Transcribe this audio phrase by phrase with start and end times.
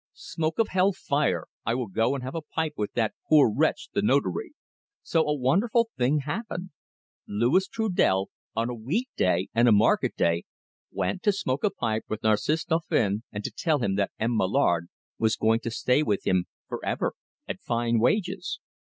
[0.15, 3.89] Smoke of hell fire, I will go and have a pipe with that, poor wretch
[3.93, 4.53] the Notary!"
[5.03, 6.71] So, a wonderful thing happened.
[7.27, 10.45] Louis Trudel, on a week day and a market day,
[10.91, 14.35] went to smoke a pipe with Narcisse Dauphin, and to tell him that M.
[14.35, 14.87] Mallard
[15.19, 17.13] was going to stay with him for ever,
[17.47, 18.57] at fine wages.